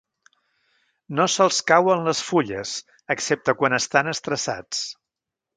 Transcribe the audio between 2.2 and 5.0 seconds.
fulles excepte quan estan estressats.